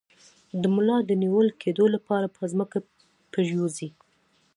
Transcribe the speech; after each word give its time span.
د 0.61 0.63
ملا 0.75 0.97
د 1.05 1.11
نیول 1.23 1.47
کیدو 1.61 1.85
لپاره 1.95 2.27
په 2.35 2.41
ځمکه 2.51 2.77
پریوځئ 3.31 3.89